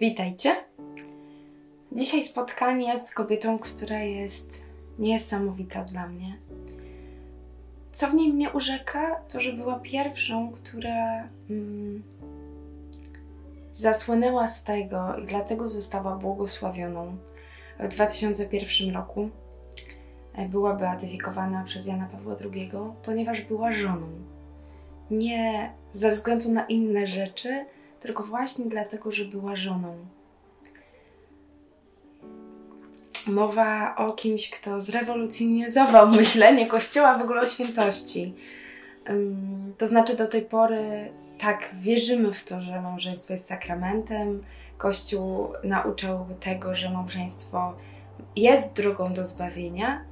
[0.00, 0.56] Witajcie.
[1.92, 4.64] Dzisiaj spotkanie z kobietą, która jest
[4.98, 6.38] niesamowita dla mnie.
[7.92, 12.02] Co w niej mnie urzeka, to że była pierwszą, która mm,
[13.72, 17.16] zasłynęła z tego i dlatego została błogosławioną
[17.78, 19.30] w 2001 roku.
[20.48, 22.70] Była beatyfikowana przez Jana Pawła II,
[23.04, 24.31] ponieważ była żoną.
[25.12, 27.64] Nie ze względu na inne rzeczy,
[28.00, 29.96] tylko właśnie dlatego, że była żoną.
[33.26, 38.34] Mowa o kimś, kto zrewolucjonizował myślenie Kościoła w ogóle o świętości.
[39.78, 44.42] To znaczy, do tej pory tak wierzymy w to, że małżeństwo jest sakramentem.
[44.78, 47.74] Kościół nauczał tego, że małżeństwo
[48.36, 50.04] jest drogą do zbawienia,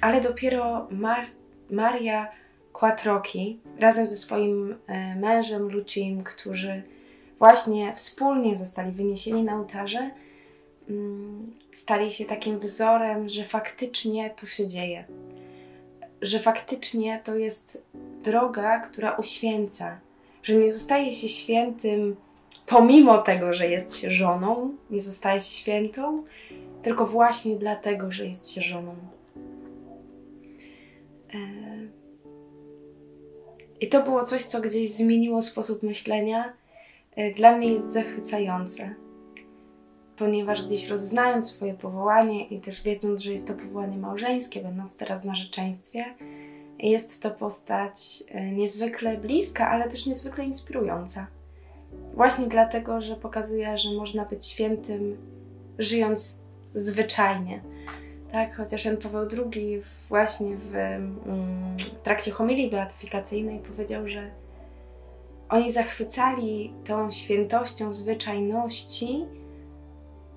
[0.00, 1.26] ale dopiero Mar
[1.70, 2.28] Maria
[2.72, 6.82] Quattroki razem ze swoim e, mężem Lucim, którzy
[7.38, 10.10] właśnie wspólnie zostali wyniesieni na ołtarze,
[10.88, 15.04] mm, stali się takim wzorem, że faktycznie to się dzieje.
[16.22, 17.82] Że faktycznie to jest
[18.22, 20.00] droga, która uświęca.
[20.42, 22.16] Że nie zostaje się świętym
[22.66, 26.24] pomimo tego, że jest się żoną, nie zostaje się świętą,
[26.82, 28.94] tylko właśnie dlatego, że jest się żoną.
[31.34, 31.99] E
[33.80, 36.52] i to było coś, co gdzieś zmieniło sposób myślenia.
[37.16, 38.94] E, dla mnie jest zachwycające,
[40.16, 45.22] ponieważ gdzieś rozeznając swoje powołanie i też wiedząc, że jest to powołanie małżeńskie, będąc teraz
[45.22, 46.04] w narzeczeństwie,
[46.78, 51.26] jest to postać e, niezwykle bliska, ale też niezwykle inspirująca.
[52.14, 55.16] Właśnie dlatego, że pokazuje, że można być świętym,
[55.78, 56.42] żyjąc
[56.74, 57.60] zwyczajnie.
[58.32, 64.30] Tak, chociaż Jan Paweł II właśnie w, mm, w trakcie homilii beatyfikacyjnej powiedział, że
[65.48, 69.26] oni zachwycali tą świętością zwyczajności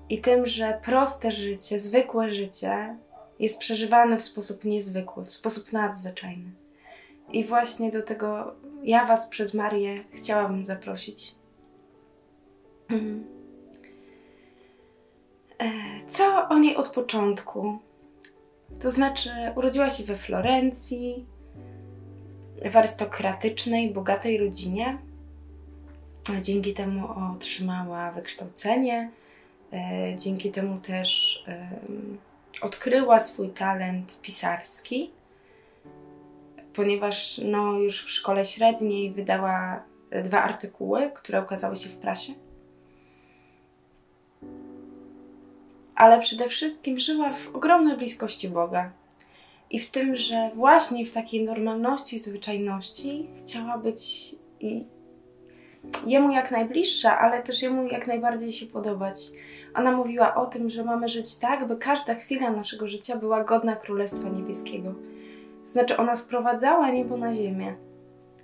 [0.08, 2.96] i tym, że proste życie, zwykłe życie
[3.38, 6.50] jest przeżywane w sposób niezwykły, w sposób nadzwyczajny.
[7.32, 11.34] I właśnie do tego ja Was przez Marię chciałabym zaprosić.
[12.88, 13.24] Mhm.
[15.58, 15.70] E,
[16.08, 17.78] co o niej od początku?
[18.80, 21.26] To znaczy, urodziła się we Florencji,
[22.70, 24.98] w arystokratycznej, bogatej rodzinie.
[26.40, 29.10] Dzięki temu otrzymała wykształcenie,
[29.72, 31.44] e, dzięki temu też
[32.62, 35.10] odkryła swój talent pisarski,
[36.74, 39.82] ponieważ no, już w szkole średniej wydała
[40.24, 42.32] dwa artykuły, które ukazały się w prasie.
[45.96, 48.90] Ale przede wszystkim żyła w ogromnej bliskości Boga.
[49.70, 54.84] I w tym, że właśnie w takiej normalności, zwyczajności chciała być i
[56.06, 59.16] jemu jak najbliższa, ale też jemu jak najbardziej się podobać.
[59.74, 63.76] Ona mówiła o tym, że mamy żyć tak, by każda chwila naszego życia była godna
[63.76, 64.94] Królestwa Niebieskiego.
[65.64, 67.74] Znaczy, ona sprowadzała niebo na ziemię.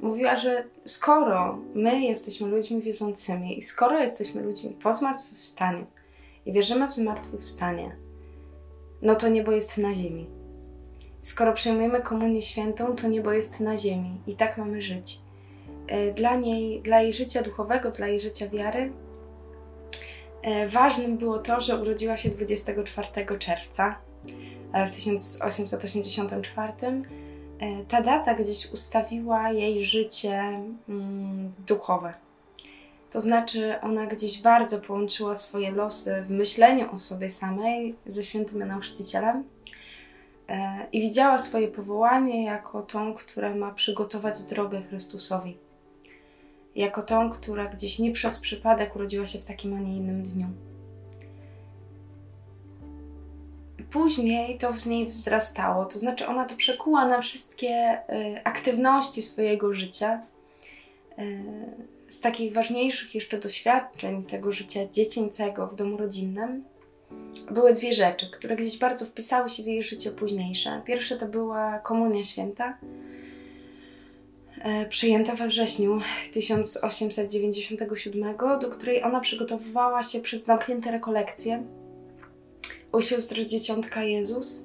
[0.01, 5.87] Mówiła, że skoro my jesteśmy ludźmi wierzącymi i skoro jesteśmy ludźmi po zmartwychwstaniu,
[6.47, 7.97] i wierzymy w zmartwychwstanie,
[9.03, 10.27] no to niebo jest na ziemi.
[11.21, 15.21] Skoro przyjmujemy komunię świętą, to niebo jest na ziemi i tak mamy żyć.
[15.87, 18.93] E, dla niej, dla jej życia duchowego, dla jej życia wiary,
[20.43, 23.99] e, ważnym było to, że urodziła się 24 czerwca
[24.73, 26.73] e, w 1884.
[27.89, 32.15] Ta data gdzieś ustawiła jej życie mm, duchowe.
[33.11, 38.69] To znaczy, ona gdzieś bardzo połączyła swoje losy w myśleniu o sobie samej ze świętym
[38.69, 39.45] nauczycielem
[40.49, 45.57] e, i widziała swoje powołanie jako tą, która ma przygotować drogę Chrystusowi.
[46.77, 50.47] Jako tą, która gdzieś nie przez przypadek urodziła się w takim, a nie innym dniu.
[53.91, 59.75] Później to z niej wzrastało, to znaczy ona to przekuła na wszystkie y, aktywności swojego
[59.75, 60.21] życia.
[62.11, 66.65] Z takich ważniejszych jeszcze doświadczeń tego życia dziecięcego w domu rodzinnym
[67.51, 70.83] były dwie rzeczy, które gdzieś bardzo wpisały się w jej życie późniejsze.
[70.85, 72.79] Pierwsze to była Komunia Święta,
[74.63, 76.01] e, przyjęta we wrześniu
[76.33, 81.63] 1897, do której ona przygotowywała się przed zamknięte rekolekcje
[82.93, 84.65] u sióstr Dzieciątka Jezus.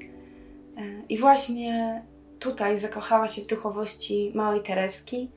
[0.78, 2.04] E, I właśnie
[2.40, 5.30] tutaj zakochała się w duchowości małej Tereski,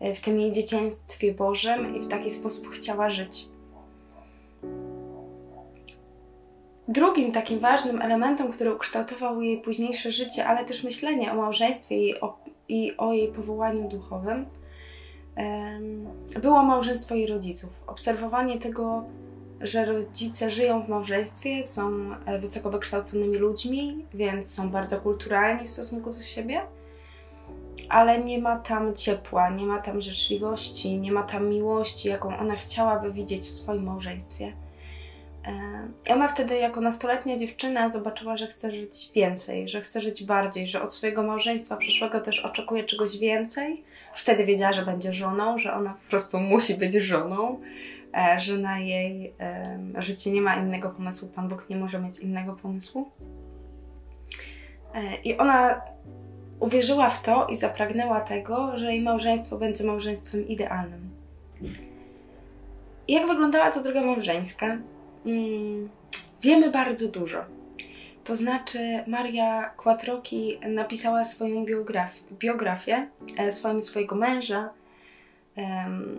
[0.00, 3.48] w tym jej dzieciństwie Bożym i w taki sposób chciała żyć.
[6.88, 12.20] Drugim takim ważnym elementem, który ukształtował jej późniejsze życie, ale też myślenie o małżeństwie i
[12.20, 12.36] o
[12.68, 14.46] i o jej powołaniu duchowym
[16.42, 17.70] było małżeństwo jej rodziców.
[17.86, 19.04] Obserwowanie tego,
[19.60, 25.70] że rodzice żyją w małżeństwie, są e, wysoko wykształconymi ludźmi, więc są bardzo kulturalni w
[25.70, 26.62] stosunku do siebie,
[27.88, 32.56] ale nie ma tam ciepła, nie ma tam życzliwości, nie ma tam miłości, jaką ona
[32.56, 34.52] chciałaby widzieć w swoim małżeństwie.
[36.06, 40.66] I ona wtedy, jako nastoletnia dziewczyna, zobaczyła, że chce żyć więcej, że chce żyć bardziej,
[40.66, 43.84] że od swojego małżeństwa przyszłego też oczekuje czegoś więcej.
[44.14, 47.60] Wtedy wiedziała, że będzie żoną, że ona po prostu musi być żoną,
[48.14, 49.32] e, że na jej
[49.98, 53.10] życie nie ma innego pomysłu, Pan Bóg nie może mieć innego pomysłu.
[54.94, 55.80] E, I ona
[56.60, 61.10] uwierzyła w to i zapragnęła tego, że jej małżeństwo będzie małżeństwem idealnym.
[63.08, 64.66] jak wyglądała ta droga małżeńska?
[65.26, 65.88] mm,
[66.42, 67.44] wiemy bardzo dużo.
[68.24, 74.70] To znaczy, Maria Quattrochi napisała swoją biografię, biografię e, swoim, swojego męża,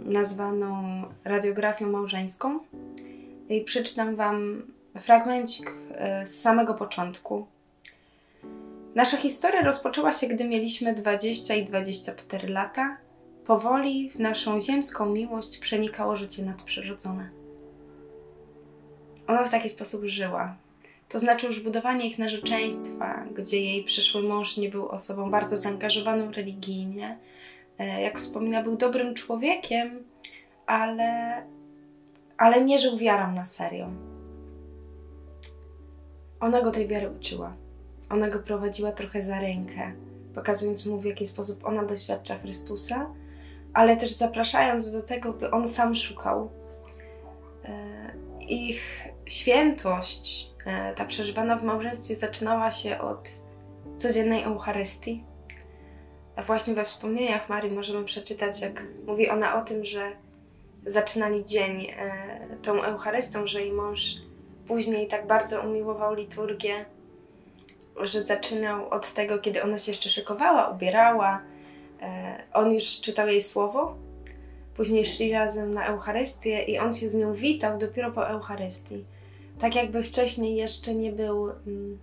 [0.05, 2.59] nazwaną radiografią małżeńską.
[3.49, 4.63] I przeczytam Wam
[4.99, 7.47] fragmencik e, z samego początku.
[8.97, 12.97] Nasza historia rozpoczęła się, gdy mieliśmy 20 i 24 lata.
[13.45, 17.29] Powoli w naszą ziemską miłość przenikało życie nadprzyrodzone
[19.27, 20.55] ona w taki sposób żyła.
[21.09, 26.31] To znaczy już budowanie ich narzeczeństwa, gdzie jej przyszły mąż nie był osobą bardzo zaangażowaną
[26.31, 27.17] religijnie.
[27.79, 30.03] E, jak wspomina, był dobrym człowiekiem,
[30.65, 31.41] ale,
[32.37, 33.89] ale nie żył wiarą na serio.
[36.39, 37.53] Ona go tej wiary uczyła.
[38.09, 39.91] Ona go prowadziła trochę za rękę,
[40.35, 43.09] pokazując mu, w jaki sposób ona doświadcza Chrystusa,
[43.73, 46.49] ale też zapraszając do tego, by on sam szukał.
[47.65, 47.97] E,
[48.47, 53.29] ich świętość, e, ta przeżywana w małżeństwie, zaczynała się od
[53.97, 55.23] codziennej Eucharystii.
[56.35, 60.11] A właśnie we wspomnieniach Marii możemy przeczytać, jak mówi ona o tym, że
[60.85, 64.15] zaczynali dzień e, tą Eucharystią, że jej mąż
[64.67, 66.85] później tak bardzo umiłował liturgię,
[68.01, 71.41] że zaczynał od tego, kiedy ona się jeszcze szykowała, ubierała.
[72.01, 73.95] E, on już czytał jej słowo,
[74.75, 79.05] później szli razem na Eucharystię i on się z nią witał dopiero po Eucharystii
[79.59, 81.99] tak jakby wcześniej jeszcze nie był mm,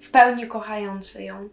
[0.00, 1.48] w pełni kochający ją.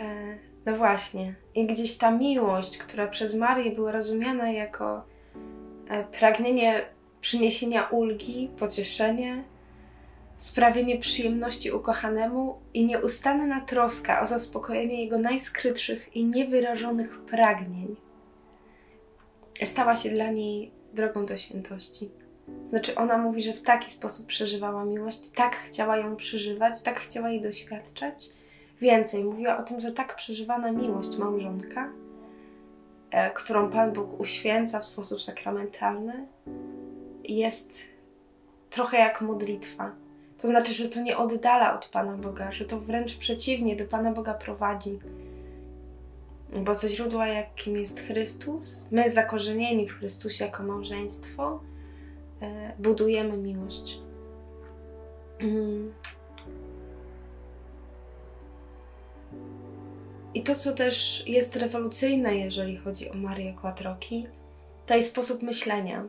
[0.00, 1.34] E, no właśnie.
[1.54, 5.04] I gdzieś ta miłość, która przez Marię była rozumiana jako
[5.88, 6.86] e, pragnienie
[7.26, 9.44] przyniesienia ulgi, pocieszenie,
[10.38, 17.96] sprawienie przyjemności ukochanemu i nieustanna troska o zaspokojenie jego najskrytszych i niewyrażonych pragnień,
[19.64, 22.10] stała się dla niej drogą do świętości.
[22.66, 27.30] Znaczy, ona mówi, że w taki sposób przeżywała miłość, tak chciała ją przeżywać, tak chciała
[27.30, 28.28] jej doświadczać.
[28.80, 31.92] Więcej, mówiła o tym, że tak przeżywana miłość małżonka,
[33.10, 36.26] e, którą Pan Bóg uświęca w sposób sakramentalny,
[37.28, 37.82] jest
[38.70, 39.92] trochę jak modlitwa.
[40.38, 44.12] To znaczy, że to nie oddala od Pana Boga, że to wręcz przeciwnie do Pana
[44.12, 44.98] Boga prowadzi
[46.64, 51.60] bo ze źródła, jakim jest Chrystus, my zakorzenieni w Chrystusie jako małżeństwo,
[52.42, 53.98] e, budujemy miłość.
[55.38, 55.92] Mm.
[60.34, 64.26] I to, co też jest rewolucyjne, jeżeli chodzi o Marię Quattroki,
[64.86, 66.08] to sposób myślenia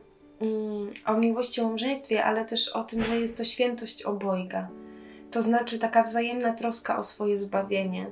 [1.06, 4.68] o miłości, o małżeństwie, ale też o tym, że jest to świętość obojga.
[5.30, 8.06] To znaczy taka wzajemna troska o swoje zbawienie.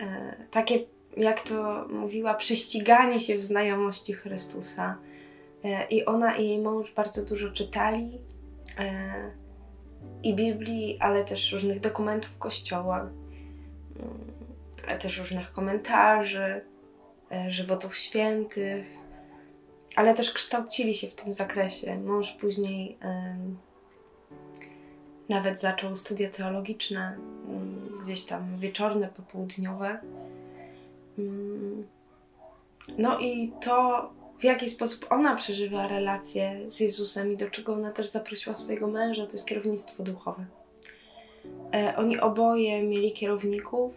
[0.00, 0.78] E, takie
[1.16, 4.98] jak to mówiła, prześciganie się w znajomości Chrystusa.
[5.64, 8.18] E, I ona i jej mąż bardzo dużo czytali
[8.78, 9.14] e,
[10.22, 16.60] i Biblii, ale też różnych dokumentów Kościoła, mm, też różnych komentarzy,
[17.32, 18.86] e, żywotów świętych,
[19.94, 21.98] ale też kształcili się w tym zakresie.
[21.98, 22.98] Mąż później
[25.28, 27.16] nawet zaczął studia teologiczne,
[28.02, 29.98] gdzieś tam wieczorne, popołudniowe.
[31.18, 31.86] Mm.
[32.98, 37.92] No i to, w jaki sposób ona przeżywa relację z Jezusem i do czego ona
[37.92, 40.44] też zaprosiła swojego męża, to jest kierownictwo duchowe.
[41.74, 43.92] E, oni oboje mieli kierowników,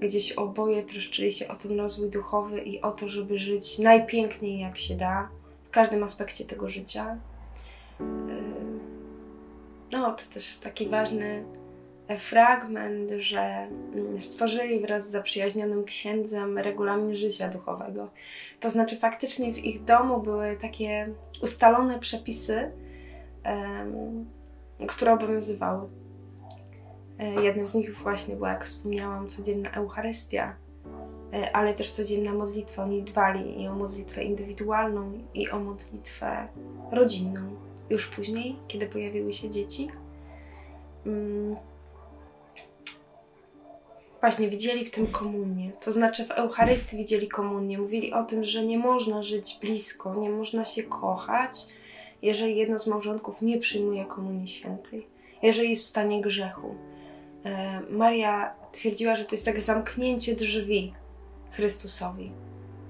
[0.00, 4.78] gdzieś oboje troszczyli się o ten rozwój duchowy i o to, żeby żyć najpiękniej jak
[4.78, 5.28] się da,
[5.64, 7.18] w każdym aspekcie tego życia.
[8.00, 8.04] E,
[9.92, 11.44] no, to też taki ważny
[12.18, 18.10] fragment, że mm, stworzyli wraz z zaprzyjaźnionym księdzem regulamin życia duchowego.
[18.60, 21.08] To znaczy, faktycznie w ich domu były takie
[21.42, 22.70] ustalone przepisy,
[23.44, 24.26] um,
[24.88, 25.88] które obowiązywały.
[27.18, 30.56] E, jednym z nich właśnie była, jak wspomniałam, codzienna Eucharystia,
[31.32, 32.84] e, ale też codzienna modlitwa.
[32.84, 36.48] Oni dbali i o modlitwę indywidualną, i o modlitwę
[36.92, 37.56] rodzinną.
[37.90, 39.88] Już później, kiedy pojawiły się dzieci,
[41.06, 41.56] mm,
[44.20, 45.72] właśnie widzieli w tym komunię.
[45.80, 47.78] To znaczy w Eucharystii widzieli komunię.
[47.78, 51.66] Mówili o tym, że nie można żyć blisko, nie można się kochać,
[52.22, 55.06] jeżeli jedno z małżonków nie przyjmuje komunii świętej,
[55.42, 56.74] jeżeli jest w stanie grzechu.
[57.46, 60.94] E, Maria twierdziła, że to jest jak zamknięcie drzwi
[61.50, 62.32] Chrystusowi,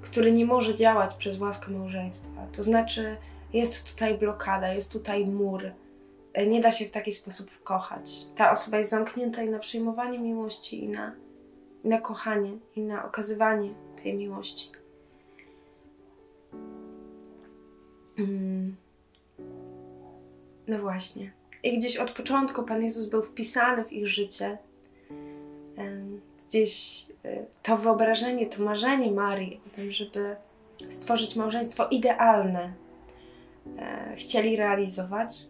[0.02, 2.46] który nie może działać przez łaskę małżeństwa.
[2.52, 3.16] To znaczy,
[3.52, 5.62] jest tutaj blokada, jest tutaj mur.
[6.32, 8.10] E, nie da się w taki sposób kochać.
[8.36, 11.12] Ta osoba jest zamknięta i na przyjmowanie miłości, i na,
[11.84, 14.70] i na kochanie, i na okazywanie tej miłości.
[18.18, 18.76] Mm.
[20.66, 21.32] No właśnie.
[21.66, 24.58] I gdzieś od początku Pan Jezus był wpisany w ich życie.
[26.48, 30.36] Gdzieś e, to wyobrażenie, to marzenie Marii o tym, żeby
[30.90, 32.72] stworzyć małżeństwo idealne,
[33.78, 35.46] e, chcieli realizować.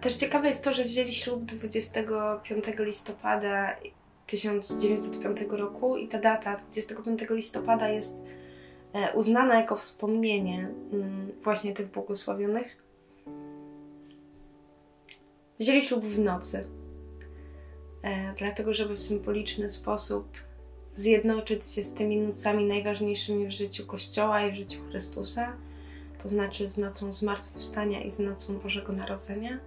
[0.00, 3.76] Też ciekawe jest to, że wzięli ślub 25 listopada
[4.26, 8.22] 1905 roku i ta data 25 listopada jest
[8.92, 12.81] e, uznana jako wspomnienie mm, właśnie tych błogosławionych
[15.62, 16.64] wzięli ślub w nocy.
[18.02, 20.28] E, dlatego, żeby w symboliczny sposób
[20.94, 25.56] zjednoczyć się z tymi nocami najważniejszymi w życiu Kościoła i w życiu Chrystusa,
[26.22, 29.58] to znaczy z nocą zmartwychwstania i z nocą Bożego Narodzenia.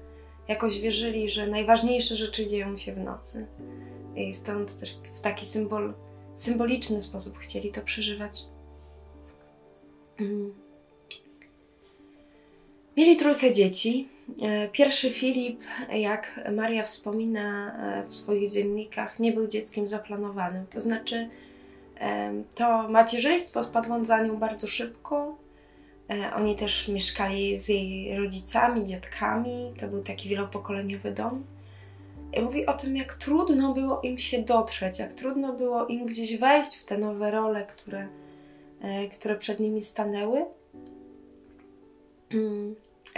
[0.47, 3.47] Jakoś wierzyli, że najważniejsze rzeczy dzieją się w nocy.
[4.15, 5.93] I stąd też w taki symbol,
[6.37, 8.43] symboliczny sposób chcieli to przeżywać.
[10.19, 10.53] Mm.
[12.97, 14.14] Mieli trójkę dzieci.
[14.41, 20.65] E, pierwszy Filip, jak Maria wspomina e, w swoich dziennikach, nie był dzieckiem zaplanowanym.
[20.67, 21.29] To znaczy,
[21.99, 25.37] e, to macierzyństwo spadło za nią bardzo szybko.
[26.35, 29.73] Oni też mieszkali z jej rodzicami, dziadkami.
[29.79, 31.43] To był taki wielopokoleniowy dom.
[32.33, 36.37] I mówi o tym, jak trudno było im się dotrzeć, jak trudno było im gdzieś
[36.37, 38.07] wejść w te nowe role, które,
[39.11, 40.45] które przed nimi stanęły.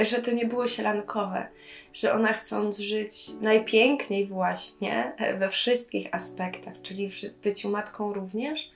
[0.05, 1.47] Że to nie było sielankowe,
[1.93, 8.71] że ona chcąc żyć najpiękniej właśnie we wszystkich aspektach, czyli w byciu matką również,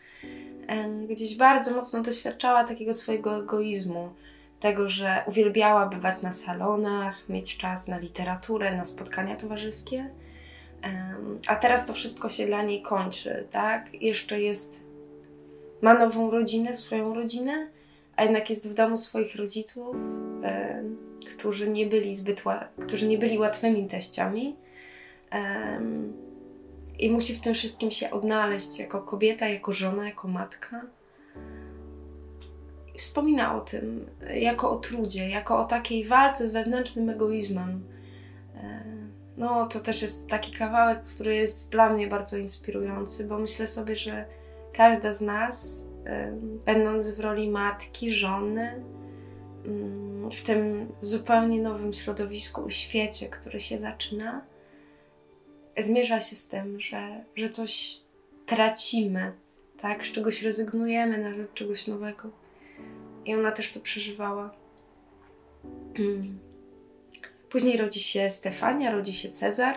[1.10, 4.10] gdzieś bardzo mocno doświadczała takiego swojego egoizmu,
[4.60, 10.10] tego, że uwielbiała bywać na salonach, mieć czas na literaturę, na spotkania towarzyskie.
[11.48, 14.01] A teraz to wszystko się dla niej kończy, tak?
[14.01, 14.84] Jeszcze jest,
[15.82, 17.68] ma nową rodzinę, swoją rodzinę,
[18.16, 19.96] a jednak jest w domu swoich rodziców,
[21.41, 22.43] którzy nie byli zbyt
[22.81, 24.55] którzy nie byli łatwymi teściami.
[25.33, 26.13] Um,
[27.00, 30.81] I musi w tym wszystkim się odnaleźć jako kobieta, jako żona, jako matka.
[32.98, 37.83] Wspomina o tym jako o trudzie, jako o takiej walce z wewnętrznym egoizmem.
[39.38, 43.95] No, to też jest taki kawałek, który jest dla mnie bardzo inspirujący, bo myślę sobie,
[43.95, 44.25] że
[44.74, 45.83] każda z nas,
[46.65, 48.83] będąc w roli matki, żony,
[50.36, 54.46] w tym zupełnie nowym środowisku, świecie, który się zaczyna,
[55.80, 58.01] zmierza się z tym, że, że coś
[58.46, 59.32] tracimy,
[59.82, 60.06] tak?
[60.06, 62.30] z czegoś rezygnujemy na rzecz czegoś nowego.
[63.25, 64.51] I ona też to przeżywała.
[66.00, 66.39] Mm.
[67.50, 69.75] Później rodzi się Stefania, rodzi się Cezar.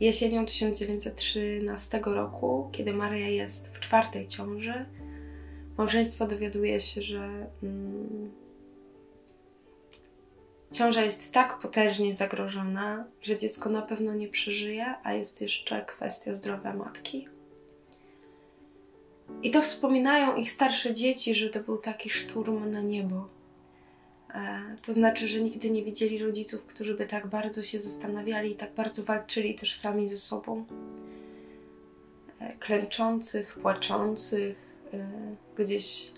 [0.00, 4.86] Jesienią 1913 roku, kiedy Maria jest w czwartej ciąży,
[5.76, 8.32] Małżeństwo dowiaduje się, że mm,
[10.72, 16.34] ciąża jest tak potężnie zagrożona, że dziecko na pewno nie przeżyje, a jest jeszcze kwestia
[16.34, 17.28] zdrowia matki.
[19.42, 23.28] I to wspominają ich starsze dzieci, że to był taki szturm na niebo.
[24.34, 28.54] E, to znaczy, że nigdy nie widzieli rodziców, którzy by tak bardzo się zastanawiali i
[28.54, 30.64] tak bardzo walczyli też sami ze sobą.
[32.40, 34.63] E, klęczących, płaczących,
[35.58, 36.12] gdzieś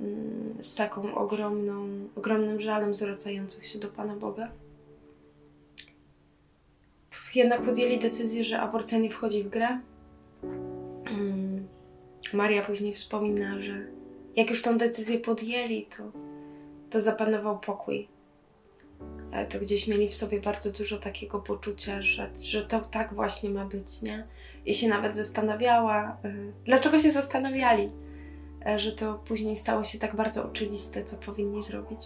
[0.00, 4.48] mm, z taką ogromną, ogromnym żalem zwracających się do Pana Boga.
[7.34, 9.80] Jednak podjęli decyzję, że aborcja nie wchodzi w grę.
[10.42, 11.68] Mm,
[12.32, 13.86] Maria później wspomina, że
[14.36, 16.02] jak już tą decyzję podjęli, to,
[16.90, 18.08] to zapanował pokój.
[19.48, 23.64] To gdzieś mieli w sobie bardzo dużo takiego poczucia, że, że to tak właśnie ma
[23.64, 24.26] być, nie?
[24.66, 27.90] I się nawet zastanawiała, y, dlaczego się zastanawiali
[28.66, 32.00] E, że to później stało się tak bardzo oczywiste, co powinni zrobić.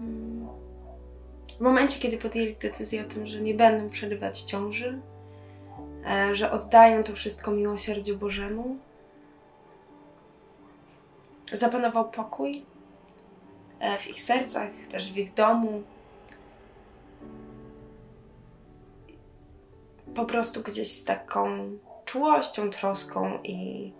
[0.00, 0.48] Mm.
[1.58, 5.00] w momencie, kiedy podjęli decyzję o tym, że nie będą przerywać ciąży,
[6.06, 8.76] e, że oddają to wszystko miłosierdziu Bożemu,
[11.52, 12.64] zapanował pokój
[13.80, 15.82] e, w ich sercach, też w ich domu.
[20.14, 21.70] Po prostu gdzieś z taką
[22.04, 23.92] czułością, troską i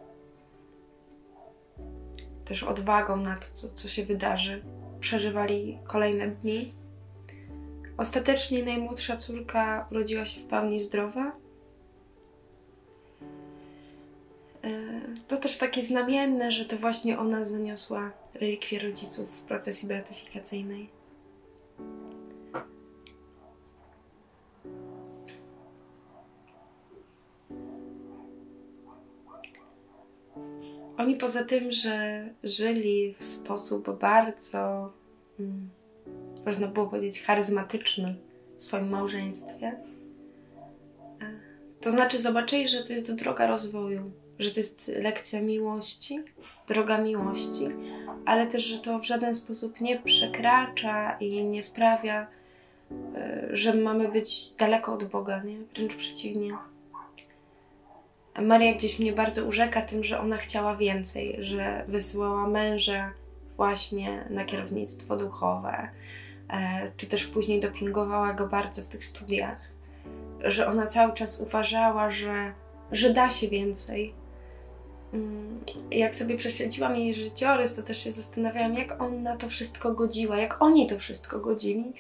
[2.45, 4.63] też odwagą na to, co, co się wydarzy,
[5.01, 6.75] przeżywali kolejne dni.
[7.97, 11.33] Ostatecznie najmłodsza córka urodziła się w pełni zdrowa.
[14.65, 14.71] E,
[15.29, 21.00] to też takie znamienne, że to właśnie ona zaniosła relikwie rodziców w procesji beatyfikacyjnej.
[31.01, 34.93] Oni poza tym, że żyli w sposób bardzo,
[35.37, 35.71] hmm,
[36.47, 38.15] można było powiedzieć, charyzmatyczny
[38.57, 39.67] w swoim małżeństwie,
[41.21, 41.31] e,
[41.81, 46.21] to znaczy zobaczyli, że to jest droga rozwoju, że to jest lekcja miłości,
[46.69, 47.69] droga miłości,
[48.27, 52.27] ale też, że to w żaden sposób nie przekracza i nie sprawia,
[53.15, 55.59] e, że mamy być daleko od Boga, nie?
[55.75, 56.70] Wręcz przeciwnie.
[58.39, 63.13] Maria gdzieś mnie bardzo urzeka tym, że ona chciała więcej, że wysyłała męża
[63.57, 65.89] właśnie na kierownictwo duchowe,
[66.51, 69.71] e, czy też później dopingowała go bardzo w tych studiach,
[70.45, 72.53] że ona cały czas uważała, że,
[72.93, 74.15] że da się więcej.
[75.13, 75.61] Mm,
[75.91, 80.39] jak sobie prześledziłam jej życiorys, to też się zastanawiałam, jak on na to wszystko godziła,
[80.39, 81.93] jak oni to wszystko godzili,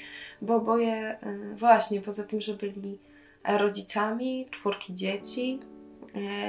[0.42, 1.18] bo oboje e,
[1.56, 2.98] właśnie, poza tym, że byli
[3.44, 5.60] rodzicami, czwórki dzieci,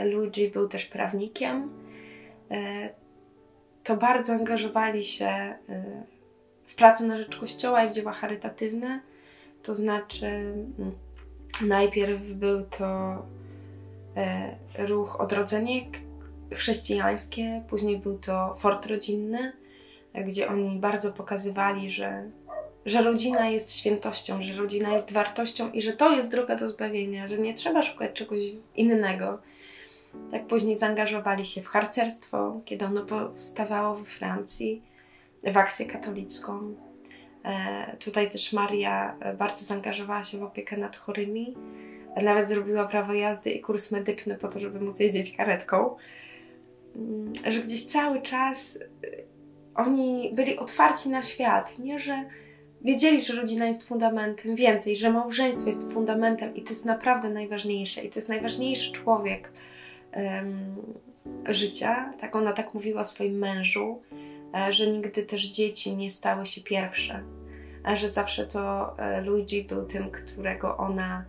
[0.05, 1.69] Luigi był też prawnikiem.
[2.51, 2.89] E,
[3.83, 5.57] to bardzo angażowali się e,
[6.67, 9.01] w pracę na rzecz Kościoła i w dzieła charytatywne.
[9.63, 10.91] To znaczy, mm,
[11.61, 13.15] najpierw był to
[14.77, 15.81] ruch odrodzenie
[16.53, 19.53] chrześcijańskie, później był to fort rodzinny,
[20.25, 22.29] gdzie oni bardzo pokazywali, że,
[22.85, 27.27] że rodzina jest świętością, że rodzina jest wartością i że to jest droga do zbawienia,
[27.27, 28.39] że nie trzeba szukać czegoś
[28.75, 29.39] innego,
[30.31, 34.81] tak później zaangażowali się w harcerstwo, kiedy ono powstawało we Francji,
[35.43, 36.75] w akcję katolicką.
[37.45, 41.55] E, tutaj też Maria e, bardzo zaangażowała się w opiekę nad chorymi.
[42.23, 45.95] Nawet zrobiła prawo jazdy i kurs medyczny po to, żeby móc jeździć karetką.
[46.95, 49.07] Mm, że gdzieś cały czas e,
[49.75, 51.99] oni byli otwarci na świat, nie?
[51.99, 52.25] Że
[52.81, 58.03] wiedzieli, że rodzina jest fundamentem, więcej, że małżeństwo jest fundamentem i to jest naprawdę najważniejsze.
[58.03, 59.51] I to jest najważniejszy człowiek,
[61.49, 62.13] życia.
[62.19, 64.01] Tak ona tak mówiła swoim mężu,
[64.55, 67.23] e, że nigdy też dzieci nie stały się pierwsze,
[67.93, 71.25] że zawsze to e, Luigi był tym, którego ona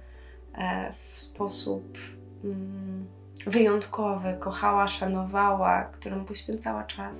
[0.54, 1.98] e, w sposób
[2.44, 3.06] mm,
[3.46, 7.18] wyjątkowy kochała, szanowała, któremu poświęcała czas.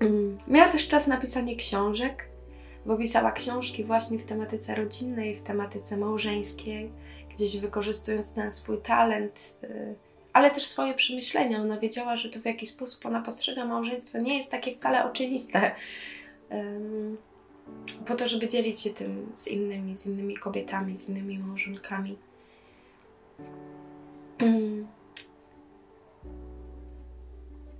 [0.00, 2.28] Mm, miała też czas na pisanie książek,
[2.86, 6.90] bo pisała książki właśnie w tematyce rodzinnej, w tematyce małżeńskiej
[7.38, 9.94] gdzieś wykorzystując ten swój talent, y,
[10.32, 11.62] ale też swoje przemyślenia.
[11.62, 15.70] Ona wiedziała, że to w jaki sposób ona postrzega małżeństwo nie jest takie wcale oczywiste.
[18.06, 22.16] Po to, żeby dzielić się tym z innymi, z innymi kobietami, z innymi małżonkami.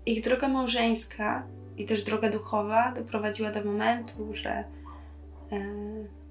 [0.06, 4.64] Ich droga małżeńska i też droga duchowa doprowadziła do momentu, że e,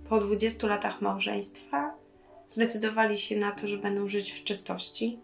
[0.10, 1.87] po 20 latach małżeństwa
[2.58, 5.20] zdecydowali się na to, że będą żyć w czystości,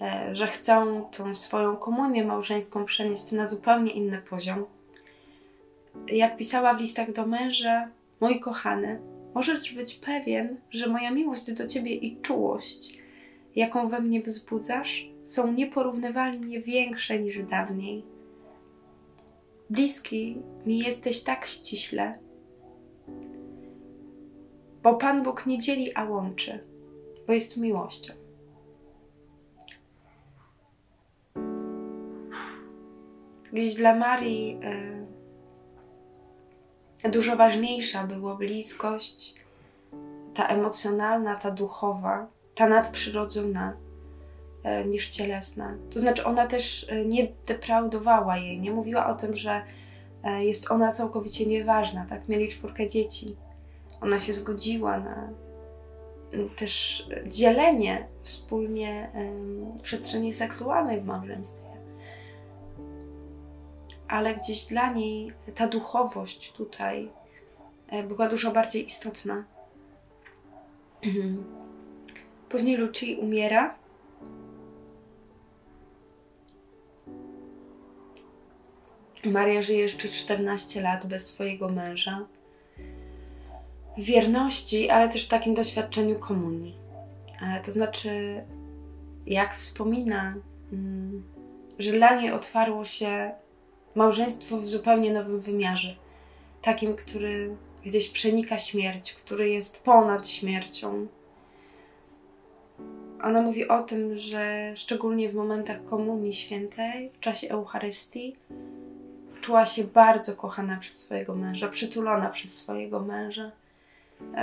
[0.00, 4.66] e, że chcą tą swoją komunię małżeńską przenieść na zupełnie inny poziom.
[6.06, 7.88] Jak pisała w listach do męża,
[8.20, 9.00] mój kochany,
[9.34, 12.98] możesz być pewien, że moja miłość do ciebie i czułość,
[13.56, 18.02] jaką we mnie wzbudzasz, są nieporównywalnie większe niż dawniej.
[19.70, 22.18] Bliski mi jesteś tak ściśle,
[24.88, 26.64] bo Pan Bóg nie dzieli, a łączy,
[27.26, 28.12] bo jest miłością.
[33.52, 34.60] Gdzieś dla Marii
[37.04, 39.34] y, dużo ważniejsza była bliskość,
[40.34, 43.76] ta emocjonalna, ta duchowa, ta nadprzyrodzona
[44.82, 45.74] y, niż cielesna.
[45.90, 49.62] To znaczy, ona też y, nie depraudowała jej, nie mówiła o tym, że
[50.38, 52.06] jest ona całkowicie nieważna.
[52.06, 53.36] Tak, mieli czwórkę dzieci
[54.00, 55.28] ona się zgodziła na
[56.56, 59.10] też dzielenie wspólnie
[59.82, 61.68] przestrzeni seksualnej w małżeństwie.
[64.08, 67.10] Ale gdzieś dla niej ta duchowość tutaj
[67.88, 69.44] e, była dużo bardziej istotna.
[72.48, 73.74] Później Luci umiera.
[79.24, 82.26] Maria żyje jeszcze 14 lat bez swojego męża.
[83.98, 86.76] Wierności, ale też w takim doświadczeniu komunii.
[87.42, 88.42] E, to znaczy,
[89.26, 90.34] jak wspomina,
[90.72, 91.22] mm,
[91.78, 93.30] że dla niej otwarło się
[93.94, 95.96] małżeństwo w zupełnie nowym wymiarze.
[96.62, 101.06] Takim, który gdzieś przenika śmierć, który jest ponad śmiercią.
[103.22, 108.36] Ona mówi o tym, że szczególnie w momentach Komunii Świętej, w czasie Eucharystii,
[109.40, 113.52] czuła się bardzo kochana przez swojego męża, przytulona przez swojego męża,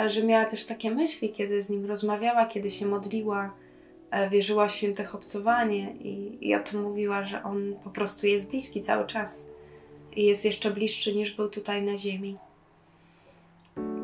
[0.07, 3.53] że miała też takie myśli, kiedy z nim rozmawiała, kiedy się modliła,
[4.11, 8.47] e, wierzyła w święte obcowanie i, i o tym mówiła, że on po prostu jest
[8.47, 9.45] bliski cały czas
[10.15, 12.37] i jest jeszcze bliższy niż był tutaj na ziemi.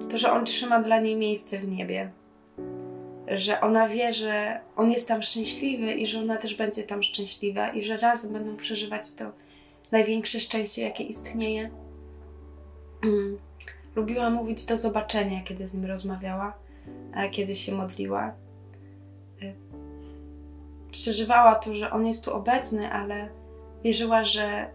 [0.10, 2.12] To, że on trzyma dla niej miejsce w niebie,
[3.28, 7.70] że ona wie, że on jest tam szczęśliwy i że ona też będzie tam szczęśliwa
[7.70, 9.32] i że razem będą przeżywać to
[9.92, 11.70] największe szczęście, jakie istnieje.
[13.96, 16.54] Lubiła mówić do zobaczenia, kiedy z nim rozmawiała,
[17.32, 18.34] kiedy się modliła.
[19.42, 19.54] E,
[20.92, 23.30] przeżywała to, że on jest tu obecny, ale
[23.84, 24.72] wierzyła, że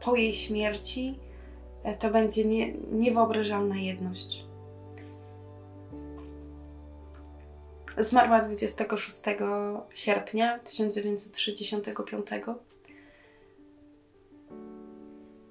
[0.00, 1.18] po jej śmierci
[1.82, 4.44] e, to będzie nie, niewyobrażalna jedność.
[7.98, 9.20] Zmarła 26
[9.94, 12.26] sierpnia 1965.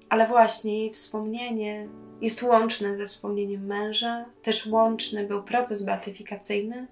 [0.08, 1.88] Ale właśnie jej wspomnienie
[2.20, 6.86] jest łączne ze wspomnieniem męża, też łączny był proces beatyfikacyjny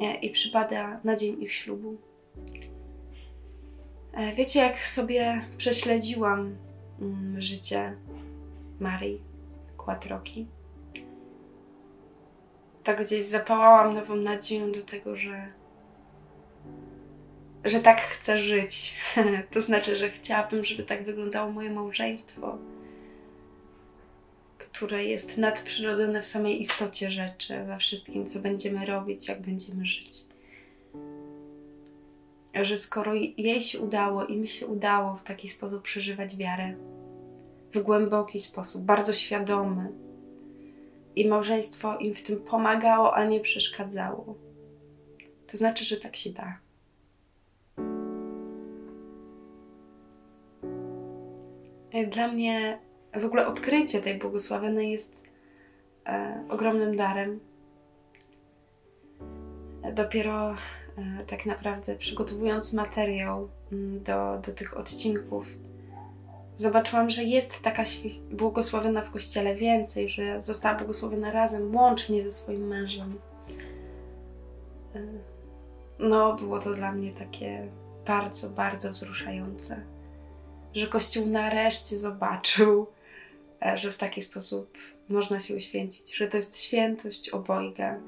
[0.00, 1.96] e, i przypada na dzień ich ślubu.
[4.12, 6.56] E, wiecie, jak sobie prześledziłam
[7.00, 7.96] mm, życie
[8.80, 9.20] Marii
[9.76, 10.46] Kłatroki,
[12.82, 15.46] tak gdzieś zapałałam nową nadzieją do tego, że,
[17.64, 18.96] że tak chcę żyć.
[19.52, 22.58] to znaczy, że chciałabym, żeby tak wyglądało moje małżeństwo,
[24.72, 30.24] które jest nadprzyrodzone w samej istocie rzeczy, we wszystkim, co będziemy robić, jak będziemy żyć.
[32.62, 36.74] Że skoro jej się udało, im się udało w taki sposób przeżywać wiarę,
[37.74, 39.88] w głęboki sposób, bardzo świadomy,
[41.16, 44.34] i małżeństwo im w tym pomagało, a nie przeszkadzało.
[45.46, 46.58] To znaczy, że tak się da.
[52.10, 52.78] Dla mnie
[53.20, 55.22] w ogóle odkrycie tej błogosławionej jest
[56.06, 57.40] e, ogromnym darem.
[59.94, 60.56] Dopiero e,
[61.26, 65.46] tak naprawdę przygotowując materiał mm, do, do tych odcinków,
[66.56, 67.84] zobaczyłam, że jest taka
[68.30, 73.18] błogosławiona w kościele więcej, że została błogosławiona razem, łącznie ze swoim mężem.
[74.94, 75.00] E,
[75.98, 77.68] no, było to dla mnie takie
[78.06, 79.80] bardzo, bardzo wzruszające,
[80.74, 82.86] że Kościół nareszcie zobaczył,
[83.74, 88.00] że w taki sposób można się uświęcić, że to jest świętość obojga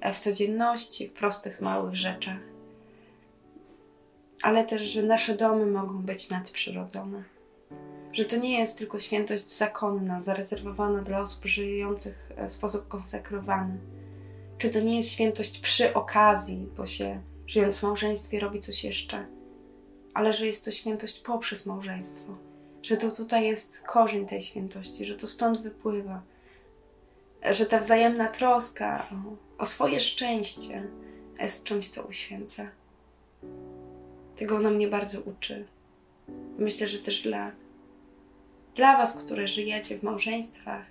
[0.00, 2.40] e, w codzienności, w prostych, małych rzeczach,
[4.42, 7.24] ale też, że nasze domy mogą być nadprzyrodzone.
[8.12, 13.78] Że to nie jest tylko świętość zakonna, zarezerwowana dla osób żyjących w sposób konsekrowany.
[14.58, 19.26] Czy to nie jest świętość przy okazji, bo się żyjąc w małżeństwie robi coś jeszcze,
[20.14, 22.47] ale że jest to świętość poprzez małżeństwo,
[22.88, 26.22] że to tutaj jest korzeń tej świętości, że to stąd wypływa,
[27.50, 30.86] że ta wzajemna troska o, o swoje szczęście
[31.40, 32.70] jest czymś, co uświęca.
[34.36, 35.66] Tego ona mnie bardzo uczy.
[36.58, 37.52] Myślę, że też dla
[38.74, 40.86] dla Was, które żyjecie w małżeństwach,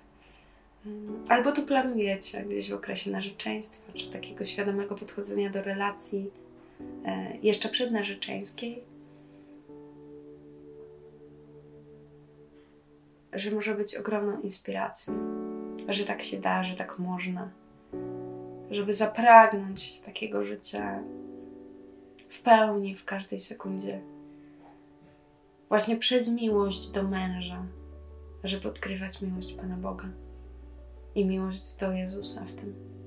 [0.86, 6.30] mm, albo to planujecie gdzieś w okresie narzeczeństwa, czy takiego świadomego podchodzenia do relacji
[7.04, 8.82] e, jeszcze przednarzeczeńskiej,
[13.32, 15.14] że może być ogromną inspiracją,
[15.88, 17.50] że tak się da, że tak można,
[18.70, 21.02] żeby zapragnąć takiego życia
[22.28, 24.00] w pełni, w każdej sekundzie.
[25.68, 27.66] Właśnie przez miłość do męża,
[28.44, 30.08] żeby odkrywać miłość Pana Boga
[31.14, 32.97] i miłość do Jezusa w tym.